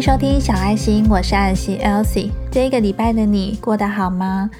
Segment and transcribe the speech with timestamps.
[0.00, 2.30] 收听小爱心，我是安溪 Elsie。
[2.50, 4.50] 这一个礼拜的你过得好吗？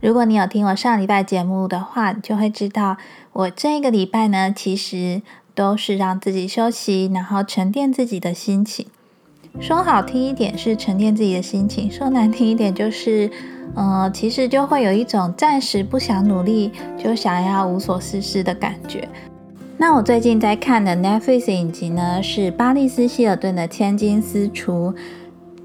[0.00, 2.98] 如果你有听我上礼拜节目的话，你就会知道
[3.32, 5.22] 我这一个礼拜呢，其实
[5.54, 8.86] 都是让自己休息，然后沉淀自己的心情。
[9.58, 13.30] 说好听一点是沉淀自己的心情，说难听一点就是，
[13.74, 16.70] 呃，其实就会有一种暂时不想努力，
[17.02, 19.08] 就想要无所事事的感觉。
[19.82, 24.94] 那我最近在看的 Netflix 影集呢，是巴利斯希尔顿的《千金私厨》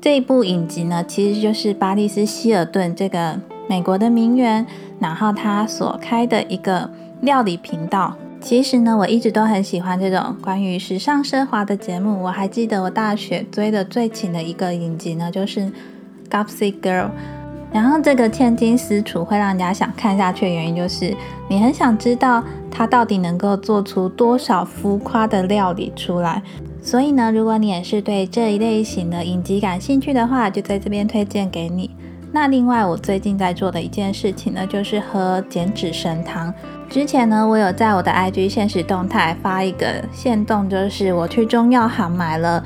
[0.02, 4.66] 这一部影集呢，其实就是巴利斯希尔顿这个美国的名媛，
[5.00, 6.90] 然后他所开的一个
[7.22, 8.16] 料理频道。
[8.42, 12.24] 其实呢，我一直都很喜欢这种关于时尚奢华的节目。
[12.24, 15.60] 我还记得我大学追的最勤的一个影集呢，就是
[16.28, 17.06] 《Gossip Girl》。
[17.78, 21.16] 然后这个千金私厨会让人家想看下去的原因，就是
[21.48, 26.42] 你很想知道他到底能够做出多少浮夸的料理出来。
[26.82, 31.92] 所以呢，如果你也是对这一类型的影集感兴趣的话，就在这边推荐给你。
[32.32, 36.52] 那另外，我最近在做的一件事情呢，就是喝减脂神汤。
[36.90, 42.64] 之前呢，我有在我的 IG 现实动态发一个现动，就是我去中药行买了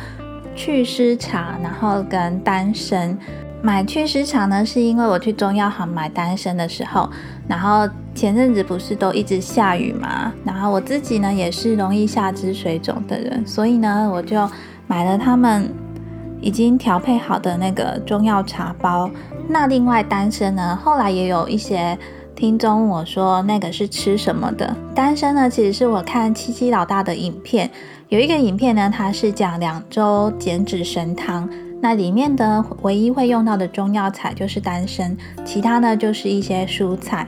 [0.56, 3.18] 祛湿茶，然后跟丹参。
[3.64, 7.08] 买祛湿茶呢，是因为我去中药行买丹参的时候，
[7.48, 14.50] 然后前阵子不是都一直下雨嘛，然后我自己呢也是容易下肢水肿的人，所以呢我就
[14.88, 15.72] 买了他们
[16.42, 19.08] 已经调配好的那个中药茶包。
[19.48, 21.96] 那另外丹参呢，后来也有一些
[22.36, 24.76] 听众问我说那个是吃什么的？
[24.96, 27.70] 丹参呢，其实是我看七七老大的影片，
[28.10, 31.48] 有一个影片呢，它是讲两周减脂神汤。
[31.82, 37.28] 那里面的唯一会用到的中药材就是丹参，其他呢就是一些蔬菜。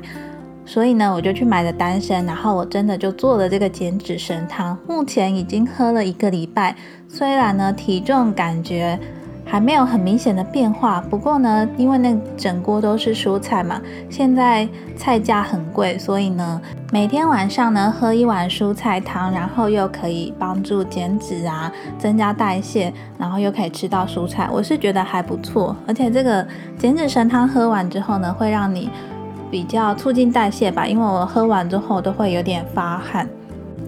[0.65, 4.77] 所以呢，我就去买了丹参，然后我真的就做了这个减脂神汤。
[4.87, 6.75] 目前已经喝了一个礼拜，
[7.09, 8.99] 虽然呢体重感觉。
[9.45, 16.61] 还没有很明显的变化，不过呢，因为那整锅都是蔬菜嘛，现在菜价很贵，所以呢，
[16.91, 25.75] 每天晚上呢喝一碗蔬菜汤，然后又可以帮助减脂啊，增加代谢，然后又可以吃到蔬菜，我是觉得还不错。
[25.87, 26.45] 而且这个
[26.77, 28.89] 减脂神汤喝完之后呢，会让你
[29.51, 33.27] 比较促进代谢吧，因为我喝完之后都会有点发汗。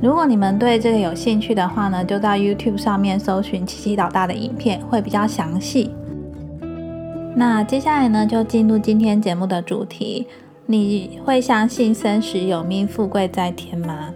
[0.05, 5.89] 如果你们对这个有兴趣的话呢，就到 YouTube 上面搜寻七七老大的影片，会比较详细。
[7.35, 10.27] 那接下来呢，就进入今天节目的主题。
[10.67, 14.13] 你会相信生死有命，富贵在天吗？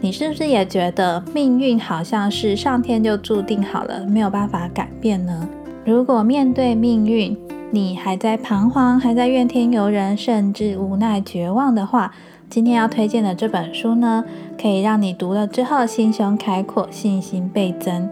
[0.00, 5.48] 你是不是也觉得命运好像是上天就注定好了，没有办法改变呢？
[5.84, 7.36] 如果面对命运，
[7.72, 12.14] 你还在彷徨，还在怨天尤人，甚至无奈绝望的话，
[12.52, 14.22] 今天要推荐的这本书呢，
[14.60, 18.06] 可以让你读了之后心胸开阔，信心倍增。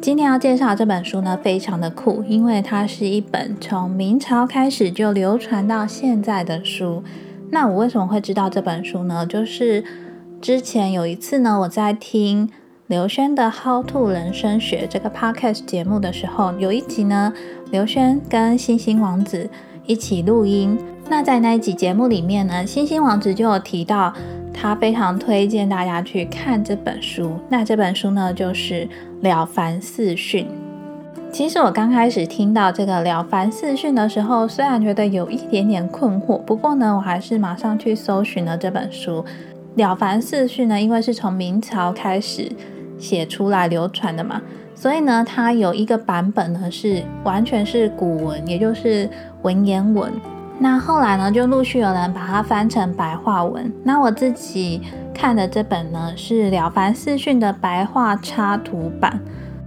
[0.00, 7.02] 今天要介绍这本书呢，非常的酷，因为它是一本从明朝开始就流传到现在的书。
[7.50, 9.26] 那我为什么会知道这本书呢？
[9.26, 9.82] 就是
[10.40, 12.48] 之前有一次呢，我在听
[12.86, 17.32] 刘轩的《How to 人生学》这个 podcast 节目的时候，有一集呢，
[17.72, 19.50] 刘轩跟星星王子
[19.86, 20.78] 一起录音。
[21.12, 24.10] 那在那一集节目里面呢，星星王子就有提到，
[24.50, 27.36] 他非常推荐大家去看这本书。
[27.50, 28.86] 那这本书呢，就是
[29.20, 30.46] 《了凡四训》。
[31.30, 39.22] 其实我刚开始听到这个《了凡四训》的时候，虽然觉得有一点点困惑，不过呢，我还是马上去搜寻了这本书。
[39.78, 42.50] 《了凡四训》呢，因为是从明朝开始
[42.98, 44.40] 写出来流传的嘛，
[44.74, 49.06] 所以呢，它有一个版本呢是完全是古文，也就是
[49.42, 50.10] 文言文。
[50.62, 53.70] 那后来呢，就陆续有人把它翻成白话文。
[53.82, 54.80] 那我自己
[55.12, 59.18] 看的这本呢，是《了凡四训》的白话插图版。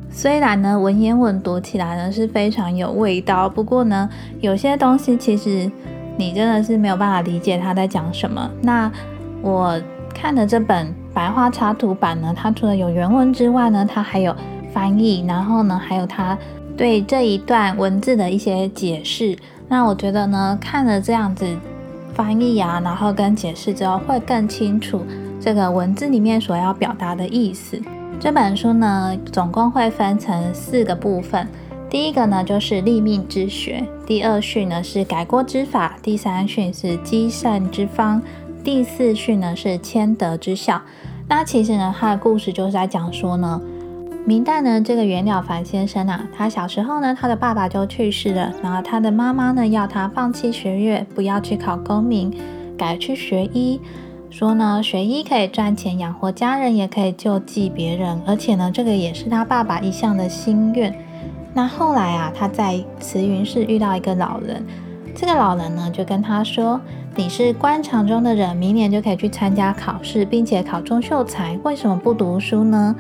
[0.10, 5.70] 虽然呢，文言文读起来呢是非常有味道，不过呢，有些东西其实
[6.16, 8.50] 你真的是没有办法理解他在讲什么。
[8.62, 8.90] 那
[9.42, 9.78] 我
[10.14, 14.34] 看的这本白话插图版呢，它除了有原文之外呢，它还有
[14.72, 16.38] 翻译，然后呢，还有它
[16.78, 19.38] 对这一段文字的一些解释。
[19.68, 21.58] 那我觉得呢，看了这样子
[22.14, 25.04] 翻译啊，然后跟解释之后，会更清楚
[25.42, 27.82] 这个文字里面所要表达的意思。
[28.20, 31.48] 这本书呢，总共会分成四个部分。
[31.90, 38.22] 第一个呢，就是立命之学；第二训呢是改过之法；第三训是积善之方；
[38.64, 40.82] 第四训呢是谦德之效。
[41.28, 43.60] 那其实呢，它的故事就是在讲说呢。
[44.28, 52.34] 明代呢，这个袁了凡先生啊，他小时候呢，他的爸爸就去世了，然后他的妈妈呢，要他放弃学业，不要去考功名，
[52.76, 53.80] 改去学医，
[54.32, 60.92] 说呢，学医可以赚钱养活家人，也可以救济别人，而且呢，这个也是他爸爸一向的心愿。
[61.54, 64.66] 那后来啊，他在慈云寺遇到一个老人，
[65.14, 66.82] 这个老人呢就跟他说
[67.16, 72.96] ：“你是官场中的人，明年就可以去参加考试，并且考中秀才，为什么不读书呢？”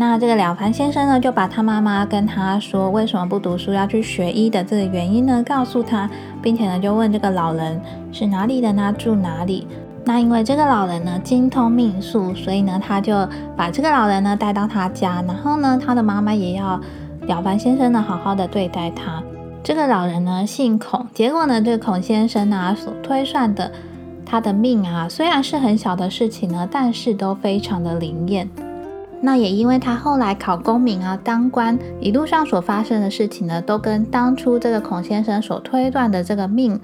[0.00, 6.08] 那这个了凡先生呢，就把他妈妈跟他说为什么不读书要去学医的这个原因呢，告诉他，
[6.40, 7.80] 并且呢就问这个老人
[8.12, 9.66] 是哪里的呢，住哪里。
[10.04, 16.80] 那因为这个老人呢精通命数，所以呢他就把这个老人呢带到他家，然后呢他的妈妈也要
[17.22, 19.20] 了凡先生呢好好的对待他。
[19.64, 23.72] 这个老人呢姓孔，结果呢这个孔先生啊所推算的
[24.24, 28.48] 他的命啊，虽然是很小的事情呢，但是都非常的灵验。
[29.20, 36.78] 那也因为他后来考功名啊、当官，一路上所发生的事情呢，都跟当初这个孔先生所推断的这个命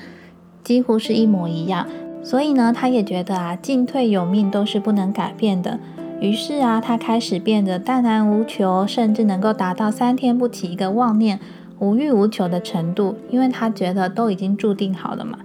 [0.65, 1.87] 几乎是一模一样，
[2.25, 5.79] 所以呢，他也觉得啊，进退有命都是不能改变的。
[6.21, 11.39] 于是啊，他开始变得淡然无求，甚至能够达到三天不起一个妄念、
[11.79, 15.39] 无欲无求的程度，因为他觉得都已经注定好了嘛。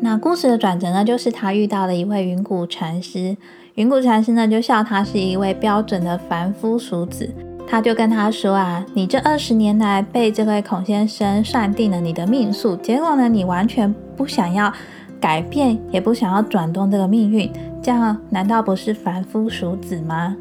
[0.00, 3.36] 那故事的转折呢，就是他遇到了一位云谷禅师。
[3.76, 7.28] 云谷禅师呢，就笑他是一位标准的凡夫俗子。
[7.68, 14.72] 他就跟他说啊：“你这二十年来被这位孔先生算定了你的命数，结果呢，你完全不想要
[15.20, 17.52] 改变，也不想要转动这个命运，
[17.82, 20.34] 这样难道不是凡夫俗子吗？”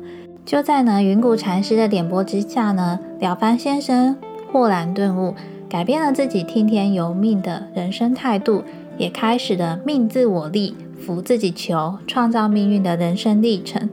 [0.46, 4.16] 就在呢云谷禅师的点拨之下呢，了凡先生
[4.50, 5.36] 豁然顿悟，
[5.68, 8.64] 改变了自己听天由命的人生态度，
[8.98, 10.76] 也开始了命自我立。
[11.06, 13.88] 福自己求，创造命运的人生历程。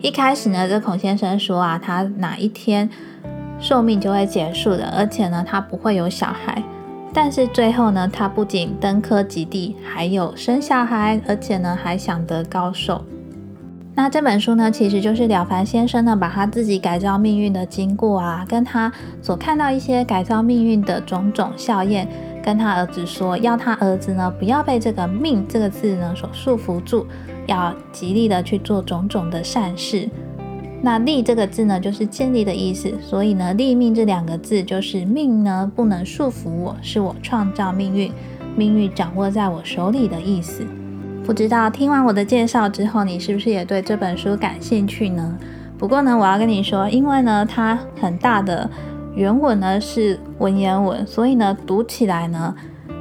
[0.00, 2.90] 一开始呢，这孔先生说啊，他哪一天
[3.60, 6.60] 寿命就会结束的，而且呢，他不会有小孩。
[7.12, 13.04] 但是最后呢，他不仅登科及第，还有生小孩，而且呢，还想得高寿。
[13.94, 18.92] 那这本书呢，其实就是了凡先生呢，把他自己改造命运的经过啊，跟他
[19.22, 22.08] 所看到一些改造命运的种种效验。
[22.48, 27.06] 跟他儿子说，要他儿子呢不要被这个“命”这个字呢所束缚住，
[27.44, 30.08] 要极力的去做种种的善事。
[30.80, 38.10] 那“立”这个字呢，就是建立的意思，所以呢，“立命”这两个字就是命呢不能束缚我，是我创造命运，
[38.56, 40.66] 命运掌握在我手里的意思。
[41.26, 45.36] 不知道听完我的介绍之后，你是不是也对这本书感兴趣呢？
[45.76, 48.70] 不过呢，我要跟你说，因为呢，它很大的。
[49.18, 52.54] 原文呢是文言文，所以呢读起来呢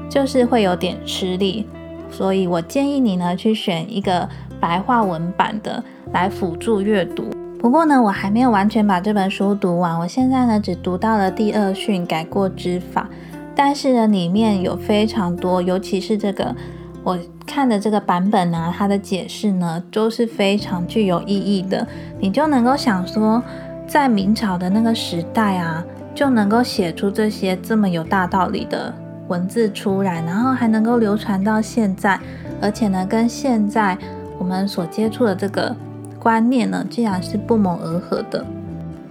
[0.10, 1.68] 就是会有点吃力，
[2.10, 4.28] 所以我建议你呢去选一个
[4.60, 7.26] 白话文版的来辅助阅读。
[7.60, 13.08] 不过呢，我还没有完全把这本书读完，我现在呢只读到了第二训改过之法，
[13.56, 16.56] 但是呢里面有非常多，尤其是这个
[17.04, 17.16] 我
[17.46, 21.88] 看的这个版本呢，它的解释呢都是非常具有意义的，
[22.20, 23.44] 你就能够想说，
[23.86, 25.86] 在明朝的那个时代啊。
[26.18, 28.92] 就能够写出这些这么有大道理的
[29.28, 32.20] 文字出来，然后还能够流传到现在，
[32.60, 33.96] 而且呢，跟现在
[34.40, 35.76] 我们所接触的这个
[36.18, 38.44] 观念呢，竟然是不谋而合的。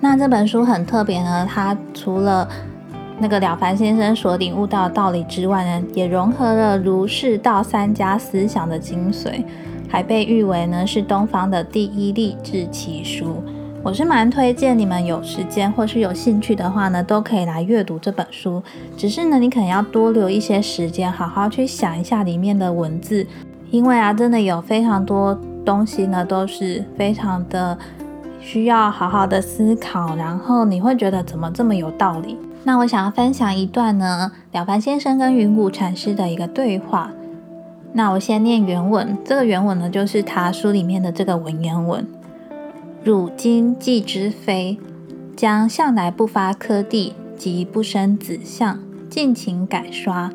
[0.00, 2.48] 那这本书很特别呢，它除了
[3.20, 9.44] 那个了凡先生所领悟到的道理之外呢，也融合了儒释道三家思想的精髓，
[9.88, 13.44] 还被誉为呢是东方的第一励志奇书。
[13.83, 18.62] 我是蛮推荐你们有时间或是有兴趣的话呢，都可以来阅读这本书。
[18.97, 23.25] 只是呢，你可能要多留一些时间，好好去想一下里面的文字，
[23.71, 27.78] 因为啊，真的有非常多东西呢，都是非常的
[28.40, 32.37] 需要好好的思考，然后你会觉得怎么这么有道理。
[32.64, 37.12] 那我想要分享一段呢，了凡先生跟云谷禅师的一个对话。
[37.92, 42.04] 那我先念原文，这个原文呢，就是他书里面的这个文言文。
[43.06, 44.76] 汝今既知非，
[45.36, 50.28] 将向来不发科第及不生子相，尽情改刷。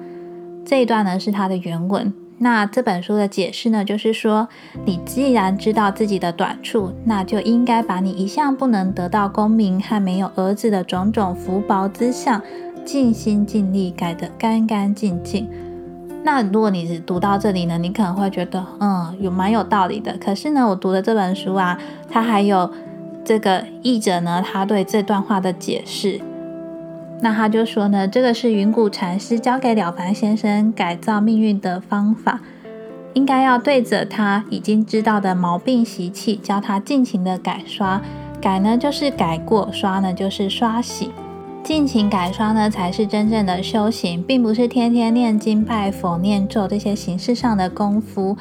[0.64, 2.14] 这一段呢是它的原文。
[2.38, 4.48] 那这本书的解释呢，就是说，
[4.86, 12.42] 你既然知道自己的短处，那就应该把你一向不能得到功名和没有儿子的种种福薄之相，
[12.86, 15.46] 尽心尽力改得干干净净。
[16.24, 20.16] 那如果你只读到这里呢，你可能会觉得，嗯，有蛮有道理的。
[20.18, 21.78] 可是呢，我读的这本书啊，
[22.10, 22.72] 它还有
[23.26, 26.22] 这个译者呢，他对这段话的解释。
[27.22, 32.40] 那他就说呢，这个是云谷禅师教给了凡先生改造命运的方法，
[33.14, 38.02] 应该要对着他已经知道的毛病习气，教他尽情的改刷。
[38.40, 41.12] 改呢就是改过，刷呢就是刷洗。
[41.64, 48.36] 尽情改刷呢，才是真正的修行，并不是天天念经拜佛、念咒这些形式上的功夫。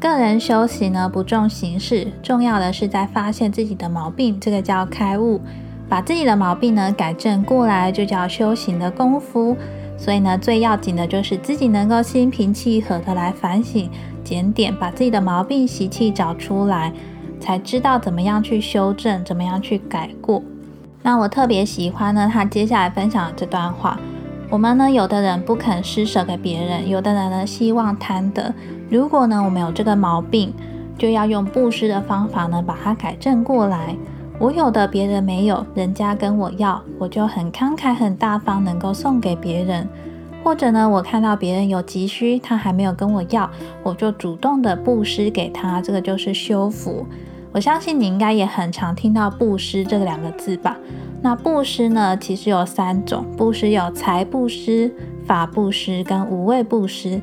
[0.00, 5.40] 个人修行呢，不重形式，重要的是在发现自己的毛病，这个叫开悟。
[5.88, 9.56] 把自己的毛病呢改正过来，就叫修行的功夫。
[9.96, 13.88] 所以呢，最要紧的就是自己能够心平气和的来反省、
[14.22, 16.92] 检点，把自己的毛病习气找出来，
[17.40, 20.42] 才知道怎么样去修正，怎么样去改过。
[21.02, 23.98] 那我特别喜欢呢，他接下来分享的这段话。
[24.50, 28.54] 我们呢，有的人不肯施舍给别人，有的人呢希望贪得。
[28.90, 30.52] 如果呢，我们有这个毛病，
[30.96, 33.94] 就要用布施的方法呢，把它改正过来。
[34.38, 39.86] 我有的别人没有，人家跟我要，我就很慷慨、很大方，能够送给别人。
[40.42, 43.50] 或者呢，我看到别人有急需，他还没有跟我要，
[43.82, 47.06] 我就主动的布施给他，这个就是修福。
[47.52, 50.76] 我相信你应该也很常听到布施这两个字吧。
[51.20, 54.92] 那布施呢，其实有三种，布施有财布施、
[55.24, 57.20] 法布施跟无畏布施。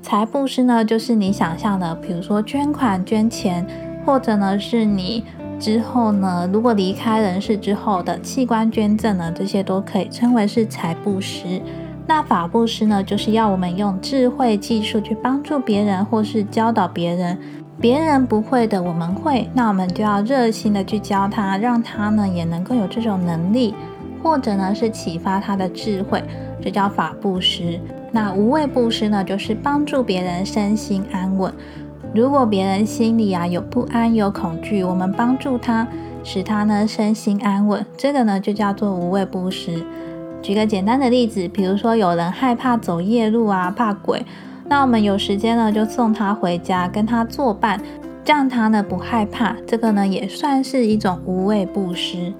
[0.00, 3.66] 财布施呢，就是你想象的，比如说捐款、捐钱，
[4.06, 5.24] 或者呢是你
[5.58, 11.60] 之后呢，如果离开人世之后的器官捐赠呢，这些都可以称为是财布施。
[12.06, 17.38] 那法布施呢，就是要我们用智慧技术去帮助别人，或是教导别人。
[17.80, 23.72] 别人不会的，我们会，那我们就要热心的去教他，让他呢也能够有这种能力，
[24.20, 26.20] 或者呢是启发他的智慧，
[26.60, 27.78] 这叫法布施。
[28.10, 31.52] 那无畏布施呢，就是帮助别人身心安稳。
[32.12, 35.86] 如果别人心里啊有不安、有恐惧，我们帮助他，
[36.24, 39.84] 使他呢身心安稳，这个呢就叫做无畏布施。
[40.42, 44.24] 举个简单的例子，比如说有人害怕走夜路啊，怕鬼。
[44.68, 47.80] 那我们有时间呢，就送他回家，跟他作伴，
[48.22, 49.56] 这样他呢不害怕。
[49.66, 52.32] 这个呢也算是一种无畏布施。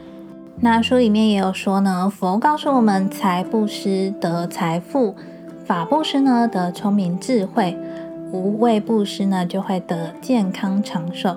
[0.61, 5.15] 那书里面也有说呢，佛告诉我们，财布施得财富，
[5.65, 7.75] 法布施呢得聪明智慧，
[8.31, 11.37] 无畏布施呢就会得健康长寿。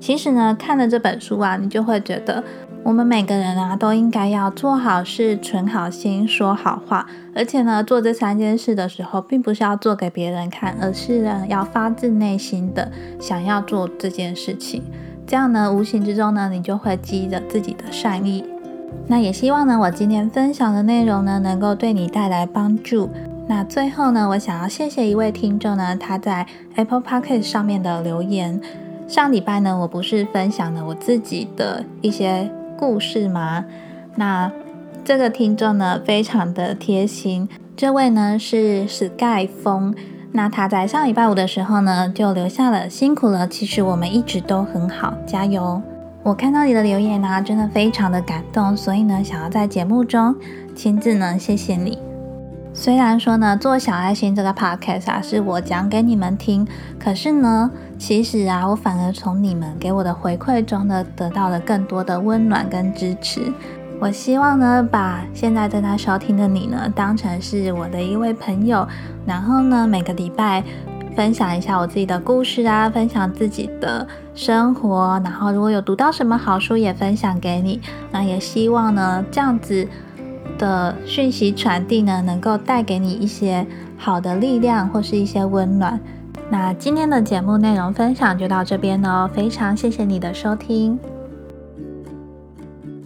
[0.00, 2.42] 其实呢，看了这本书啊，你就会觉得。
[2.84, 7.06] 我们每个人啊，都应该要做好事、存好心、说好话。
[7.32, 14.82] 而且呢，做这三件事的时候，并不是要做给别人看，而是呢，要发自内心的想要做这件事情。
[15.24, 18.44] 这样呢，无形之中呢，你就会积着自己的善意。
[19.06, 23.08] 那也希望呢，我今天分享的内容呢，能够对你带来帮助。
[23.46, 28.60] 那最后呢，我想要谢谢一位听众呢，他在 Apple Podcast 上面的留言。
[29.06, 32.50] 上礼拜呢，我不是分享了我自己的一些。
[32.82, 33.64] 故事吗？
[34.16, 34.50] 那
[35.04, 37.48] 这个听众呢，非常的贴心。
[37.76, 39.94] 这位呢是 Sky 风，
[40.32, 43.46] 那他在上礼拜五的时候呢，就留下了辛苦了。
[43.46, 45.80] 其实我们一直都很好，加油！
[46.24, 50.34] 我看到你的留言呢，真的非常的感动，所以呢，想要在节目中
[50.74, 52.11] 亲自呢，谢谢你。
[52.74, 56.66] 虽然说呢，做小爱心这个 podcast 啊，是我讲给你们听，
[56.98, 63.52] 可是呢，其实啊，我反而从你们给我的回馈中呢，得到了更多的温暖跟支持。
[64.00, 68.88] 我希望呢，把现在正在收听的你呢，当成是我的一位朋友，
[69.26, 70.64] 然后呢，每个礼拜
[71.14, 77.80] 分享一下我自己的故事啊，分享自己的生活，然后如果有读到什么好书，也分享给你。
[78.10, 79.86] 那也希望呢，这样子。
[80.58, 85.98] 的讯息传递呢，能够带给你一些好的力量或是一些温暖。
[86.50, 90.98] 那今天的节目内容分享就到这边哦，非常谢谢你的收听，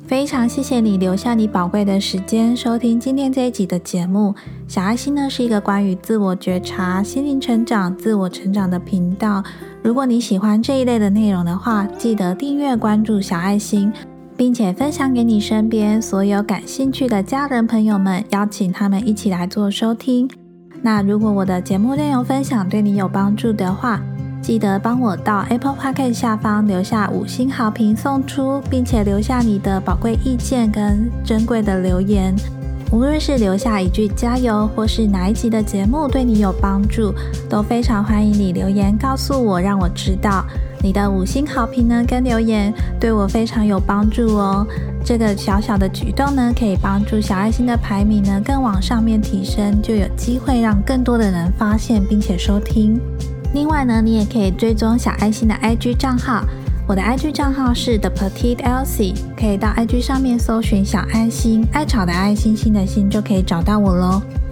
[0.07, 4.35] 非常谢谢你留下你宝贵的时间收听今天这一集的节目。
[4.67, 9.43] 小爱心呢是一个关于自我觉察、心灵成长、自我成长的频道。
[9.81, 13.93] 如果你喜欢这一类的内容的话，记得订阅关注小爱心。
[14.37, 20.29] 并且分享给你身边所有感兴趣的家人朋友们，邀请他们一起来做收听。
[20.83, 24.01] 那如果我的节目内容分享对你有帮助的话，
[24.43, 32.35] 记得帮我到 Apple Podcast 下方留下五星好评送出，并且留下你的宝贵意见跟珍贵的留言。
[32.93, 37.13] 无论是留下一句加油，或是哪一集的节目对你有帮助，
[37.49, 40.45] 都非常欢迎你留言告诉我，让我知道。
[40.83, 44.67] 你的五星好评呢，跟留言对我非常有帮助哦。
[45.05, 53.01] 这个小小的举动呢，可以帮助小爱心的排名呢更往上面提升，就有机会让更多的人发现并且收听。
[53.55, 56.45] 另外呢，你也可以追踪小爱心的 IG 账号，
[56.87, 64.21] 我的 IG 账号是 The Petite Elsie，可以到 IG 上面搜寻小爱心，爱草的爱心心的心就可以找到我喽。